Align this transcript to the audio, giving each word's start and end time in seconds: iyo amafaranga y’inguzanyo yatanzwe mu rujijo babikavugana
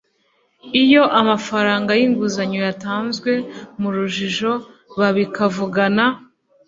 iyo 0.83 1.03
amafaranga 1.19 1.91
y’inguzanyo 1.99 2.59
yatanzwe 2.67 3.31
mu 3.79 3.89
rujijo 3.95 4.51
babikavugana 4.99 6.05